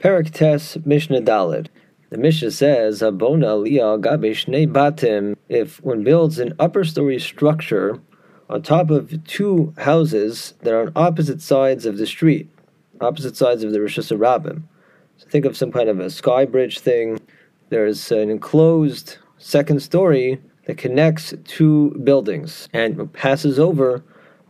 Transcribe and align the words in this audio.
Perek 0.00 0.30
Tes 0.30 0.78
Mishnah 0.86 1.20
Dalid. 1.20 1.66
The 2.08 2.16
Mishnah 2.16 2.52
says, 2.52 3.02
"Abona 3.02 3.62
liya 3.62 4.00
gabe 4.00 4.72
batim." 4.72 5.36
If 5.50 5.84
one 5.84 6.02
builds 6.02 6.38
an 6.38 6.54
upper 6.58 6.84
story 6.84 7.18
structure 7.18 7.98
on 8.48 8.62
top 8.62 8.90
of 8.90 9.22
two 9.24 9.74
houses 9.76 10.54
that 10.62 10.72
are 10.72 10.80
on 10.80 10.92
opposite 10.96 11.42
sides 11.42 11.84
of 11.84 11.98
the 11.98 12.06
street, 12.06 12.48
opposite 12.98 13.36
sides 13.36 13.62
of 13.62 13.72
the 13.72 13.78
Rishus 13.78 14.10
HaRabim. 14.10 14.62
So 15.18 15.26
think 15.28 15.44
of 15.44 15.54
some 15.54 15.70
kind 15.70 15.90
of 15.90 16.00
a 16.00 16.08
sky 16.08 16.46
bridge 16.46 16.78
thing. 16.78 17.20
There's 17.68 18.10
an 18.10 18.30
enclosed 18.30 19.18
second 19.36 19.82
story 19.82 20.40
that 20.64 20.78
connects 20.78 21.34
two 21.44 21.90
buildings 22.02 22.70
and 22.72 23.12
passes 23.12 23.58
over 23.58 24.02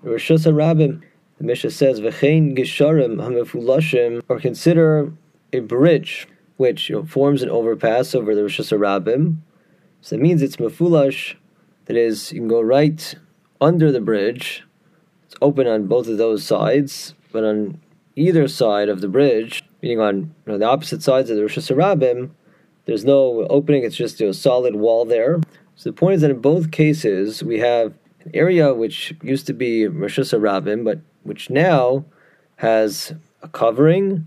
the 0.04 0.10
Rishus 0.10 0.46
HaRabim. 0.46 1.00
The 1.38 1.44
Mishnah 1.44 1.70
says, 1.70 2.00
"V'chein 2.00 2.56
gisharim 2.56 3.16
hamefulashim," 3.16 4.22
or 4.28 4.38
consider 4.38 5.12
a 5.52 5.60
bridge 5.60 6.28
which 6.56 6.90
you 6.90 6.96
know, 6.96 7.04
forms 7.04 7.42
an 7.42 7.48
overpass 7.48 8.14
over 8.14 8.34
the 8.34 8.42
Rishus 8.42 8.76
HaRabim. 8.76 9.36
So 10.02 10.16
that 10.16 10.22
means 10.22 10.42
it's 10.42 10.56
mefulash. 10.56 11.36
That 11.86 11.96
is, 11.96 12.32
you 12.32 12.40
can 12.40 12.48
go 12.48 12.60
right 12.60 13.14
under 13.60 13.90
the 13.90 14.00
bridge. 14.00 14.64
It's 15.24 15.34
open 15.40 15.66
on 15.66 15.86
both 15.86 16.06
of 16.06 16.18
those 16.18 16.44
sides, 16.44 17.14
but 17.32 17.44
on 17.44 17.80
either 18.14 18.46
side 18.46 18.88
of 18.88 19.00
the 19.00 19.08
bridge, 19.08 19.64
meaning 19.82 20.00
on 20.00 20.16
you 20.16 20.52
know, 20.52 20.58
the 20.58 20.66
opposite 20.66 21.02
sides 21.02 21.30
of 21.30 21.36
the 21.36 21.42
Rishus 21.42 21.74
HaRabim, 21.74 22.30
there's 22.84 23.04
no 23.04 23.46
opening. 23.48 23.82
It's 23.84 23.96
just 23.96 24.20
a 24.20 24.34
solid 24.34 24.76
wall 24.76 25.04
there. 25.04 25.40
So 25.76 25.88
the 25.90 25.94
point 25.94 26.16
is 26.16 26.20
that 26.20 26.30
in 26.30 26.40
both 26.40 26.70
cases, 26.70 27.42
we 27.42 27.58
have 27.60 27.94
an 28.24 28.32
area 28.34 28.74
which 28.74 29.14
used 29.22 29.46
to 29.46 29.54
be 29.54 29.84
Rishus 29.84 30.38
HaRabim, 30.38 30.84
but 30.84 31.00
which 31.22 31.48
now 31.48 32.04
has 32.56 33.14
a 33.42 33.48
covering 33.48 34.26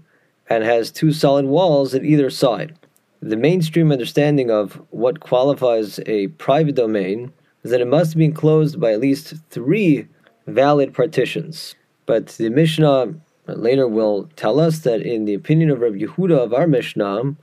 and 0.50 0.64
has 0.64 0.92
two 0.92 1.12
solid 1.12 1.46
walls 1.46 1.94
at 1.94 2.04
either 2.04 2.30
side. 2.30 2.78
The 3.22 3.38
mainstream 3.38 3.92
understanding 3.92 4.52
of 4.52 4.82
what 4.90 5.22
qualifies 5.22 6.00
a 6.06 6.28
private 6.28 6.76
domain 6.76 7.31
is 7.64 7.72
that 7.72 7.81
it 7.81 7.88
must 7.88 8.17
be 8.17 8.26
enclosed 8.26 8.80
by 8.80 8.92
at 8.92 9.00
least 9.00 9.36
three 9.50 10.08
valid 10.48 10.94
partitions. 10.94 11.76
But 12.06 12.28
the 12.28 12.50
Mishnah 12.50 13.16
later 13.48 13.88
will 13.88 14.30
tell 14.36 14.59
us 14.59 14.80
that 14.80 15.02
in 15.02 15.26
the 15.26 15.34
opinion 15.34 15.70
of 15.70 15.80
Rabbi 15.80 16.00
Yehuda 16.00 16.38
of 16.38 16.54
our 16.54 16.67
Mishnah, 16.67 17.36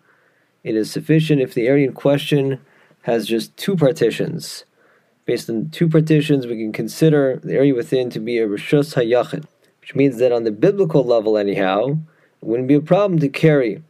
it 0.63 0.77
is 0.77 0.91
sufficient 0.91 1.41
if 1.41 1.55
the 1.55 1.67
area 1.67 1.89
in 1.89 1.95
question 1.95 2.61
has 3.03 3.27
just 3.27 3.57
two 3.57 3.77
partitions. 3.77 4.65
Based 5.25 5.49
on 5.49 5.71
two 5.71 5.89
partitions, 5.89 6.47
we 6.47 6.57
can 6.57 6.73
consider 6.73 7.41
the 7.43 7.55
area 7.55 7.75
within 7.75 8.11
to 8.11 8.21
be 8.21 8.39
a 8.39 8.47
Rishus 8.47 8.95
HaYachid, 8.95 9.45
which 9.81 9.95
means 9.95 10.19
that 10.19 10.33
on 10.33 10.45
the 10.45 10.51
biblical 10.51 11.05
level, 11.05 11.39
anyhow, 11.39 11.99
wouldn't 12.41 12.69
be 12.69 12.75
a 12.75 12.81
problem 12.81 13.19
to 13.21 13.29
carry 13.29 13.83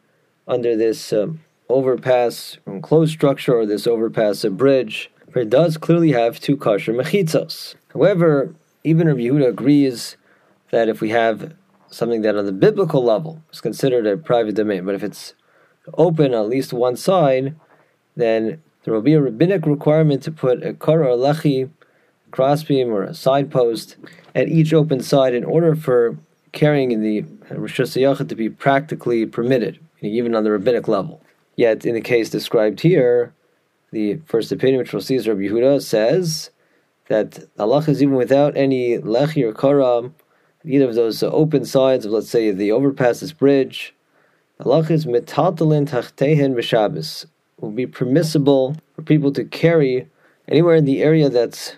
under 0.46 0.76
this 0.76 1.12
um, 1.12 1.40
overpass 1.68 2.58
enclosed 2.66 3.12
structure 3.12 3.54
or 3.54 3.66
this 3.66 3.86
overpass 3.86 4.42
a 4.44 4.50
bridge 4.50 5.10
for 5.30 5.40
it 5.40 5.50
does 5.50 5.76
clearly 5.76 6.12
have 6.12 6.40
two 6.40 6.56
kosher 6.56 6.92
mechitzos. 6.92 7.74
However, 7.92 8.54
even 8.84 9.06
Rabbi 9.06 9.20
Yehuda 9.20 9.48
agrees 9.48 10.16
that 10.70 10.88
if 10.88 11.00
we 11.00 11.10
have 11.10 11.54
something 11.88 12.22
that 12.22 12.36
on 12.36 12.46
the 12.46 12.52
biblical 12.52 13.02
level 13.02 13.42
is 13.52 13.60
considered 13.60 14.06
a 14.06 14.16
private 14.16 14.54
domain, 14.54 14.84
but 14.84 14.94
if 14.94 15.02
it's 15.02 15.34
open 15.94 16.34
at 16.34 16.48
least 16.48 16.72
one 16.72 16.96
side, 16.96 17.54
then 18.16 18.62
there 18.84 18.94
will 18.94 19.02
be 19.02 19.14
a 19.14 19.20
rabbinic 19.20 19.66
requirement 19.66 20.22
to 20.22 20.32
put 20.32 20.64
a 20.64 20.74
kara 20.74 21.14
or 21.14 21.16
lechi, 21.16 21.70
crossbeam 22.30 22.90
or 22.90 23.02
a 23.02 23.14
side 23.14 23.50
post 23.50 23.96
at 24.34 24.48
each 24.48 24.72
open 24.72 25.00
side 25.00 25.34
in 25.34 25.44
order 25.44 25.74
for 25.74 26.16
carrying 26.52 26.92
in 26.92 27.02
the 27.02 27.24
Rosh 27.50 27.76
to 27.76 28.34
be 28.34 28.48
practically 28.50 29.26
permitted, 29.26 29.78
even 30.00 30.34
on 30.34 30.44
the 30.44 30.50
rabbinic 30.50 30.88
level. 30.88 31.22
Yet, 31.56 31.84
in 31.84 31.94
the 31.94 32.00
case 32.00 32.30
described 32.30 32.80
here, 32.80 33.34
the 33.92 34.20
first 34.26 34.52
opinion, 34.52 34.78
which 34.78 34.92
we'll 34.92 35.02
see 35.02 35.16
is 35.16 35.28
Rabbi 35.28 35.40
Yehuda, 35.40 35.82
says 35.82 36.50
that 37.08 37.44
Allah 37.58 37.84
is 37.88 38.02
even 38.02 38.14
without 38.14 38.56
any 38.56 38.98
lechi 38.98 39.42
or 39.42 39.52
kara, 39.52 40.10
either 40.64 40.88
of 40.88 40.94
those 40.94 41.22
open 41.22 41.64
sides 41.64 42.06
of, 42.06 42.12
let's 42.12 42.30
say, 42.30 42.50
the 42.50 42.72
overpass, 42.72 43.20
this 43.20 43.32
bridge, 43.32 43.94
Allah 44.60 44.80
is 44.90 45.06
metaltalin 45.06 45.88
tachtehen 45.88 46.54
b'Shabbos 46.54 47.26
will 47.60 47.70
be 47.70 47.86
permissible 47.86 48.76
for 48.94 49.02
people 49.02 49.32
to 49.32 49.44
carry 49.44 50.08
anywhere 50.48 50.74
in 50.74 50.84
the 50.84 51.02
area 51.02 51.28
that's 51.28 51.76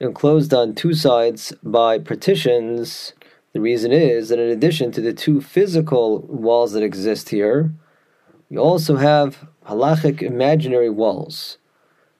enclosed 0.00 0.52
on 0.52 0.74
two 0.74 0.94
sides 0.94 1.52
by 1.62 1.98
partitions. 1.98 3.12
The 3.52 3.60
reason 3.60 3.92
is 3.92 4.30
that 4.30 4.38
in 4.38 4.48
addition 4.48 4.92
to 4.92 5.00
the 5.00 5.12
two 5.12 5.40
physical 5.40 6.20
walls 6.20 6.72
that 6.72 6.82
exist 6.82 7.28
here, 7.28 7.72
we 8.48 8.56
also 8.56 8.96
have 8.96 9.46
halachic 9.66 10.22
imaginary 10.22 10.90
walls 10.90 11.58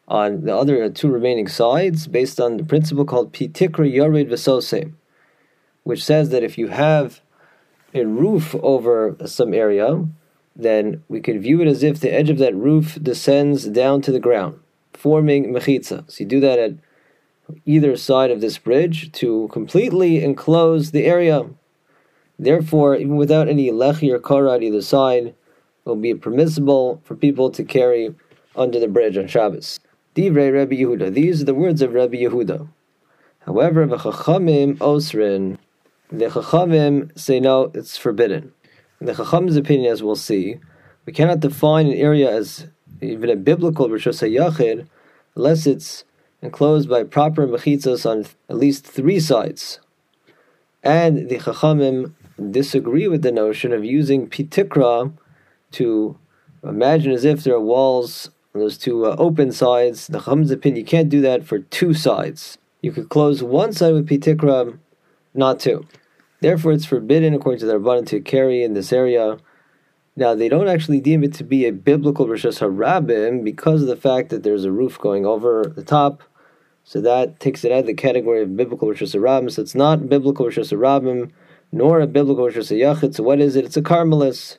on 0.06 0.44
the 0.44 0.54
other 0.54 0.82
uh, 0.82 0.90
two 0.92 1.08
remaining 1.08 1.48
sides 1.48 2.06
based 2.06 2.38
on 2.38 2.58
the 2.58 2.64
principle 2.64 3.04
called 3.04 3.32
pitikra 3.32 3.90
yored 3.90 4.28
vesose, 4.28 4.92
which 5.84 6.04
says 6.04 6.28
that 6.30 6.42
if 6.42 6.58
you 6.58 6.68
have 6.68 7.20
a 7.94 8.04
roof 8.04 8.54
over 8.56 9.16
some 9.24 9.54
area, 9.54 10.06
then 10.54 11.02
we 11.08 11.20
can 11.20 11.40
view 11.40 11.62
it 11.62 11.68
as 11.68 11.82
if 11.82 12.00
the 12.00 12.12
edge 12.12 12.30
of 12.30 12.38
that 12.38 12.54
roof 12.54 12.98
descends 13.02 13.66
down 13.66 14.02
to 14.02 14.12
the 14.12 14.20
ground, 14.20 14.58
forming 14.92 15.52
mechitza. 15.52 16.10
So 16.10 16.24
you 16.24 16.26
do 16.26 16.40
that 16.40 16.58
at 16.58 16.72
either 17.64 17.96
side 17.96 18.30
of 18.30 18.40
this 18.40 18.58
bridge 18.58 19.12
to 19.12 19.48
completely 19.52 20.22
enclose 20.22 20.90
the 20.90 21.04
area. 21.04 21.44
Therefore, 22.38 22.96
even 22.96 23.16
without 23.16 23.48
any 23.48 23.70
lechi 23.70 24.12
or 24.12 24.18
kara 24.18 24.54
at 24.54 24.62
either 24.62 24.82
side, 24.82 25.26
it 25.26 25.36
will 25.84 25.96
be 25.96 26.14
permissible 26.14 27.00
for 27.04 27.14
people 27.14 27.50
to 27.50 27.64
carry 27.64 28.14
under 28.56 28.78
the 28.78 28.88
bridge 28.88 29.16
on 29.16 29.26
Shabbos. 29.26 29.80
Divrei 30.14 30.52
Rabbi 30.52 30.76
Yehuda. 30.76 31.14
These 31.14 31.42
are 31.42 31.46
the 31.46 31.54
words 31.54 31.82
of 31.82 31.94
Rabbi 31.94 32.18
Yehuda. 32.18 32.68
However, 33.40 33.86
the 33.86 33.96
Chachamim 33.96 34.76
osrin. 34.78 35.58
The 36.10 36.26
Chachamim 36.26 37.18
say 37.18 37.40
no, 37.40 37.70
it's 37.74 37.96
forbidden. 37.96 38.52
In 39.00 39.06
the 39.06 39.14
Chacham's 39.14 39.56
opinion, 39.56 39.92
as 39.92 40.02
we'll 40.02 40.16
see, 40.16 40.58
we 41.06 41.12
cannot 41.12 41.40
define 41.40 41.86
an 41.86 41.94
area 41.94 42.30
as 42.30 42.68
even 43.00 43.30
a 43.30 43.36
biblical 43.36 43.88
Rosh 43.88 44.06
Yachid 44.06 44.86
unless 45.34 45.66
it's 45.66 46.04
enclosed 46.42 46.88
by 46.88 47.04
proper 47.04 47.46
mechitzos 47.46 48.04
on 48.04 48.26
at 48.48 48.56
least 48.56 48.84
three 48.84 49.20
sides. 49.20 49.80
And 50.82 51.28
the 51.28 51.38
Chachamim 51.38 52.12
disagree 52.50 53.06
with 53.06 53.22
the 53.22 53.32
notion 53.32 53.72
of 53.72 53.84
using 53.84 54.28
pitikra 54.28 55.12
to 55.72 56.18
imagine 56.64 57.12
as 57.12 57.24
if 57.24 57.44
there 57.44 57.54
are 57.54 57.60
walls 57.60 58.30
on 58.54 58.60
those 58.60 58.76
two 58.76 59.06
uh, 59.06 59.14
open 59.18 59.52
sides. 59.52 60.08
The 60.08 60.18
Chacham's 60.18 60.50
opinion, 60.50 60.80
you 60.80 60.84
can't 60.84 61.08
do 61.08 61.20
that 61.20 61.44
for 61.44 61.60
two 61.60 61.94
sides. 61.94 62.58
You 62.80 62.90
could 62.90 63.08
close 63.08 63.42
one 63.42 63.72
side 63.72 63.94
with 63.94 64.08
pitikra, 64.08 64.76
not 65.34 65.60
two. 65.60 65.86
Therefore, 66.40 66.72
it's 66.72 66.84
forbidden, 66.84 67.34
according 67.34 67.60
to 67.60 67.66
the 67.66 67.78
Rabbanan, 67.78 68.06
to 68.08 68.20
carry 68.20 68.64
in 68.64 68.74
this 68.74 68.92
area. 68.92 69.38
Now, 70.16 70.34
they 70.34 70.48
don't 70.48 70.68
actually 70.68 71.00
deem 71.00 71.22
it 71.22 71.32
to 71.34 71.44
be 71.44 71.64
a 71.66 71.72
biblical 71.72 72.26
Rishus 72.26 72.58
HaRabim 72.58 73.44
because 73.44 73.82
of 73.82 73.88
the 73.88 73.96
fact 73.96 74.30
that 74.30 74.42
there's 74.42 74.64
a 74.64 74.72
roof 74.72 74.98
going 74.98 75.24
over 75.24 75.72
the 75.74 75.84
top 75.84 76.24
so 76.84 77.00
that 77.00 77.40
takes 77.40 77.64
it 77.64 77.72
out 77.72 77.80
of 77.80 77.86
the 77.86 77.94
category 77.94 78.42
of 78.42 78.56
biblical 78.56 78.88
Rishus 78.88 79.14
HaRabim. 79.14 79.50
So 79.50 79.62
it's 79.62 79.74
not 79.74 80.08
biblical 80.08 80.46
Rosh 80.46 80.58
Hashanah, 80.58 81.30
nor 81.70 82.00
a 82.00 82.06
biblical 82.06 82.46
Rosh 82.46 82.56
Hashanah. 82.56 83.14
So 83.14 83.22
what 83.22 83.40
is 83.40 83.56
it? 83.56 83.64
It's 83.64 83.76
a 83.76 83.82
Carmelis. 83.82 84.58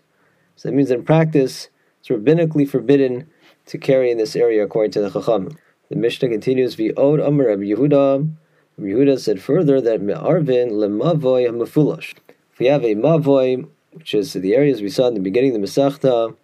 So 0.55 0.69
that 0.69 0.75
means 0.75 0.91
in 0.91 1.03
practice, 1.03 1.69
it's 1.99 2.09
rabbinically 2.09 2.67
forbidden 2.67 3.27
to 3.65 3.77
carry 3.77 4.11
in 4.11 4.17
this 4.17 4.35
area 4.35 4.63
according 4.63 4.91
to 4.91 5.01
the 5.01 5.09
Chacham. 5.09 5.57
The 5.89 5.95
Mishnah 5.95 6.29
continues, 6.29 6.75
V'od 6.75 7.25
Amar 7.25 7.47
Rabbi 7.47 7.63
Yehuda. 7.63 8.31
Rabbi 8.77 8.89
Yehuda 8.89 9.19
said 9.19 9.41
further 9.41 9.81
that 9.81 10.01
Me'arvin 10.01 10.71
lemavoy 10.71 11.47
hamafulash. 11.47 12.13
If 12.51 12.59
we 12.59 12.67
have 12.67 12.83
a 12.83 12.95
mavoy, 12.95 13.67
which 13.91 14.13
is 14.13 14.33
the 14.33 14.55
areas 14.55 14.81
we 14.81 14.89
saw 14.89 15.07
in 15.07 15.13
the 15.13 15.19
beginning 15.19 15.55
of 15.55 15.61
the 15.61 15.67
Masechta, 15.67 16.35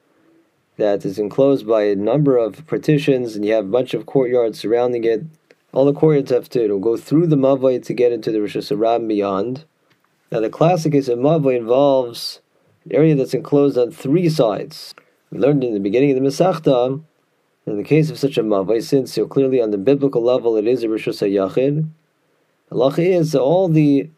that 0.78 1.04
is 1.04 1.20
enclosed 1.20 1.68
by 1.68 1.84
a 1.84 1.96
number 1.96 2.38
of 2.38 2.66
partitions, 2.68 3.36
and 3.36 3.46
you 3.46 3.54
have 3.54 3.66
a 3.66 3.70
bunch 3.70 3.94
of 3.94 4.06
courtyards 4.06 4.60
surrounding 4.60 5.04
it, 5.04 5.24
all 5.72 5.86
the 5.86 5.94
courtyards 5.94 6.32
have 6.32 6.50
to 6.50 6.80
go 6.80 6.98
through 6.98 7.28
the 7.28 7.36
Mavoi 7.36 7.84
to 7.84 7.94
get 7.94 8.12
into 8.12 8.32
the 8.32 8.40
Rishus 8.40 8.76
HaRabim 8.76 9.08
beyond. 9.08 9.66
Now, 10.32 10.40
the 10.40 10.50
classic 10.50 10.94
case 10.94 11.08
of 11.08 11.20
Mavoi 11.20 11.58
involves 11.58 12.42
an 12.86 12.96
area 12.96 13.16
that's 13.16 13.34
enclosed 13.34 13.78
on 13.78 13.92
three 13.92 14.30
sides. 14.30 14.96
We 15.32 15.40
learned 15.40 15.64
in 15.64 15.74
the 15.74 15.80
beginning 15.80 16.12
of 16.12 16.22
the 16.22 16.28
Masechta, 16.28 17.02
in 17.66 17.78
the 17.78 17.84
case 17.84 18.10
of 18.10 18.18
such 18.18 18.38
a 18.38 18.44
Mavoi, 18.44 18.84
since 18.84 19.16
know, 19.18 19.28
clearly 19.28 19.62
on 19.62 19.72
the 19.72 19.78
biblical 19.78 20.24
level 20.24 20.58
it 20.58 20.68
is 20.68 20.84
a 20.84 20.90
Rosh 20.90 21.08
Hashanah, 21.08 21.90
the 22.70 22.76
lacha 22.76 23.00
is 23.00 23.36
all 23.36 23.68
the 23.68 24.10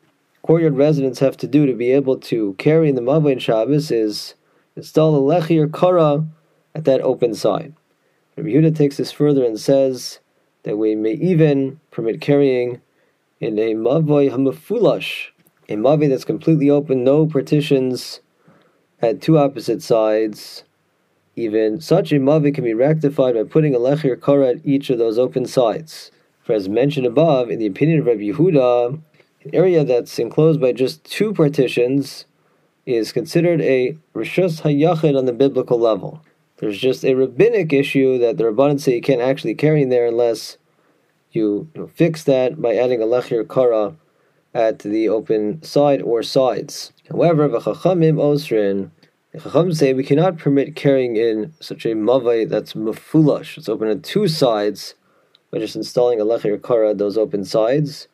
courtyard 0.42 0.76
residents 0.76 1.20
have 1.20 1.38
to 1.38 1.48
do 1.48 1.66
to 1.66 1.74
be 1.74 1.92
able 1.92 2.18
to 2.18 2.54
carry 2.58 2.90
in 2.90 2.96
the 2.96 3.02
Mavoi 3.02 3.34
and 3.34 3.42
Shabbos 3.42 3.92
is 3.92 4.36
install 4.76 5.16
a 5.16 5.42
lechi 5.42 5.58
or 5.58 5.68
kara 5.68 6.26
at 6.74 6.86
that 6.86 7.02
open 7.02 7.34
side. 7.34 7.74
Rabbi 8.36 8.50
Yehuda 8.50 8.76
takes 8.76 8.98
this 8.98 9.12
further 9.12 9.46
and 9.46 9.60
says 9.60 10.20
that 10.64 10.78
we 10.78 10.96
may 10.96 11.14
even 11.14 11.80
permit 11.92 12.22
carrying 12.22 12.82
in 13.40 13.58
a 13.58 13.74
mavoi 13.74 14.30
hamafulash, 14.32 15.30
a 15.68 15.74
mavoi 15.74 16.10
that's 16.10 16.26
completely 16.26 16.70
open, 16.70 17.04
no 17.04 17.26
partitions 17.26 18.22
at 19.02 19.22
two 19.22 19.38
opposite 19.38 19.82
sides, 19.82 20.64
even 21.36 21.82
such 21.82 22.12
a 22.12 22.16
mavoi 22.16 22.54
can 22.54 22.64
be 22.64 22.74
rectified 22.74 23.34
by 23.34 23.44
putting 23.44 23.74
a 23.74 23.80
lechir 23.80 24.22
kara 24.22 24.50
at 24.50 24.66
each 24.66 24.90
of 24.90 25.00
those 25.00 25.18
open 25.18 25.46
sides. 25.46 26.12
For 26.44 26.54
as 26.54 26.70
mentioned 26.70 27.06
above, 27.06 27.50
in 27.50 27.60
the 27.60 27.68
opinion 27.68 28.00
of 28.00 28.06
Rabbi 28.06 28.32
Yehuda, 28.32 29.00
an 29.44 29.56
area 29.56 29.84
that's 29.84 30.20
enclosed 30.20 30.62
by 30.62 30.72
just 30.72 31.04
two 31.04 31.34
partitions 31.34 32.26
is 32.86 33.12
considered 33.12 33.62
a 33.62 33.98
rishus 34.14 34.62
hayachid 34.62 35.18
on 35.18 35.26
the 35.26 35.34
biblical 35.34 35.80
level. 35.80 36.22
There's 36.62 36.78
just 36.78 37.04
a 37.04 37.16
rabbinic 37.16 37.74
issue 37.74 38.20
that 38.20 38.38
the 38.38 38.44
Rabbanan 38.44 38.80
say 38.80 38.94
you 38.94 39.02
can't 39.02 39.20
actually 39.20 39.56
carry 39.56 39.82
in 39.82 39.90
there 39.90 40.06
unless 40.06 40.58
you, 41.32 41.68
you 41.74 41.82
know, 41.82 41.88
fix 41.88 42.24
that 42.26 42.62
by 42.62 42.76
adding 42.76 43.02
a 43.02 43.06
lechir 43.06 43.50
kara 43.50 43.96
at 44.54 44.78
the 44.80 45.10
open 45.10 45.64
side 45.64 46.04
or 46.04 46.22
sides. 46.22 46.94
However, 47.10 47.50
v'chachamim 47.50 48.18
osrin, 48.18 48.92
the 49.32 49.40
chacham 49.40 49.74
say 49.74 49.94
we 49.94 50.04
cannot 50.04 50.38
permit 50.38 50.76
carrying 50.76 51.16
in 51.16 51.52
such 51.60 51.84
a 51.84 51.96
mavoi 51.96 52.48
that's 52.48 52.74
mafulash. 52.74 53.58
It's 53.58 53.68
open 53.68 53.88
at 53.88 54.04
two 54.04 54.28
sides 54.28 54.94
by 55.50 55.58
just 55.58 55.76
installing 55.76 56.22
a 56.22 56.26
lechir 56.26 56.62
kara 56.62 56.92
at 56.92 57.00
those 57.00 57.18
open 57.18 57.44
sides. 57.44 58.08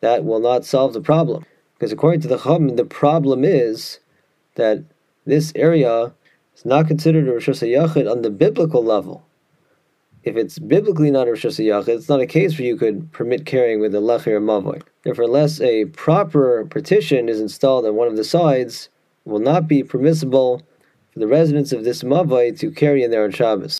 That 0.00 0.26
will 0.26 0.40
not 0.40 0.66
solve 0.66 0.92
the 0.92 1.00
problem. 1.00 1.46
Because 1.78 1.92
according 1.92 2.20
to 2.20 2.28
the 2.28 2.36
chacham, 2.36 2.76
the 2.76 2.84
problem 2.84 3.42
is 3.42 4.00
that 4.56 4.84
this 5.24 5.50
area 5.56 6.12
is 6.60 6.64
not 6.64 6.86
considered 6.86 7.28
a 7.28 7.32
Rosh 7.32 7.48
Yachid 7.48 8.10
on 8.10 8.22
the 8.22 8.30
biblical 8.30 8.84
level 8.84 9.26
if 10.22 10.36
it's 10.36 10.58
biblically 10.58 11.10
not 11.10 11.26
a 11.26 11.30
Rosh 11.30 11.46
Hashanah, 11.46 11.88
it's 11.88 12.08
not 12.08 12.20
a 12.20 12.26
case 12.26 12.58
where 12.58 12.66
you 12.66 12.76
could 12.76 13.10
permit 13.12 13.46
carrying 13.46 13.80
with 13.80 13.94
a 13.94 13.98
Lechir 13.98 14.40
Mavoy. 14.40 14.82
Therefore, 15.02 15.24
unless 15.24 15.60
a 15.60 15.86
proper 15.86 16.66
partition 16.66 17.28
is 17.28 17.40
installed 17.40 17.86
on 17.86 17.96
one 17.96 18.08
of 18.08 18.16
the 18.16 18.24
sides, 18.24 18.90
it 19.24 19.30
will 19.30 19.38
not 19.38 19.66
be 19.66 19.82
permissible 19.82 20.62
for 21.12 21.18
the 21.18 21.26
residents 21.26 21.72
of 21.72 21.84
this 21.84 22.02
Mavoy 22.02 22.58
to 22.58 22.70
carry 22.70 23.02
in 23.02 23.10
there 23.10 23.24
on 23.24 23.30
Shabbos. 23.30 23.79